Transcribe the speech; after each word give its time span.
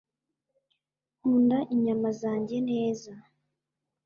nkunda 1.19 1.57
inyama 1.73 2.09
zanjye 2.21 2.57
neza 2.69 3.11